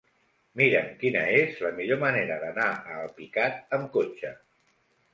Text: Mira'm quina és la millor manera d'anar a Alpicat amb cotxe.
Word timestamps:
Mira'm 0.61 0.87
quina 1.03 1.21
és 1.41 1.61
la 1.67 1.71
millor 1.77 2.01
manera 2.05 2.41
d'anar 2.47 2.69
a 2.73 2.99
Alpicat 3.05 3.81
amb 3.81 3.91
cotxe. 4.01 4.37